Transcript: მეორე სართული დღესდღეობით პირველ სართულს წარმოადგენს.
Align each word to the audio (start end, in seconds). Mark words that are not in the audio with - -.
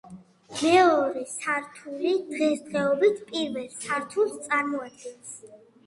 მეორე 0.53 1.25
სართული 1.33 2.15
დღესდღეობით 2.33 3.23
პირველ 3.31 3.71
სართულს 3.79 4.37
წარმოადგენს. 4.51 5.41